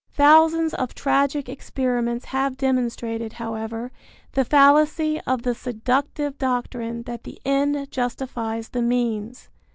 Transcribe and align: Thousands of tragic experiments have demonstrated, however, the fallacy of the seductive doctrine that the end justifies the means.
Thousands 0.13 0.73
of 0.73 0.95
tragic 0.95 1.47
experiments 1.47 2.25
have 2.25 2.57
demonstrated, 2.57 3.33
however, 3.33 3.91
the 4.31 4.43
fallacy 4.43 5.21
of 5.27 5.43
the 5.43 5.53
seductive 5.53 6.39
doctrine 6.39 7.03
that 7.03 7.23
the 7.23 7.39
end 7.45 7.91
justifies 7.91 8.69
the 8.69 8.81
means. 8.81 9.49